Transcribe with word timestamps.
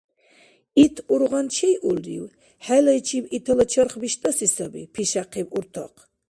—Ит 0.83 0.95
ургъан 1.13 1.47
чейулрив? 1.55 2.25
ХӀелайчиб 2.65 3.25
итала 3.37 3.65
чарх 3.71 3.93
биштӀаси 4.01 4.47
саби,— 4.55 4.83
пишяхъиб 4.93 5.49
уртахъ. 5.57 6.01